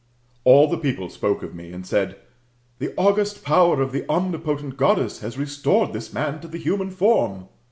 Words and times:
All 0.45 0.67
the 0.67 0.79
people 0.79 1.09
spoke 1.09 1.43
of 1.43 1.53
me, 1.53 1.71
and 1.71 1.85
said, 1.85 2.15
"The 2.79 2.91
august 2.97 3.43
power 3.43 3.83
of 3.83 3.91
the 3.91 4.09
omnipotent 4.09 4.75
Goddess 4.75 5.19
has 5.19 5.37
restored 5.37 5.93
this 5.93 6.11
man 6.11 6.39
to 6.41 6.47
the 6.47 6.57
human 6.57 6.89
form. 6.89 7.47